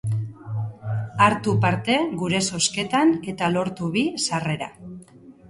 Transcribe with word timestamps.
Hartu 1.25 1.53
parte 1.65 1.97
gure 2.23 2.41
zozketan 2.53 3.13
eta 3.35 3.51
lortu 3.59 3.93
bi 3.99 4.05
sarrera. 4.27 4.73